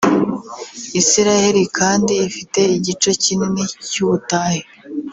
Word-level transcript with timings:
Isiraheli 1.01 1.63
kandi 1.77 2.13
ifite 2.27 2.61
igice 2.77 3.09
kinini 3.23 3.63
cy’ubutayu 3.89 4.63